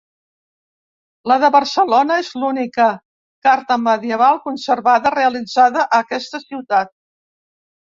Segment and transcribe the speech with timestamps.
[1.31, 2.89] La de Barcelona és l'única
[3.51, 6.97] carta medieval conservada realitzada a aquesta ciutat.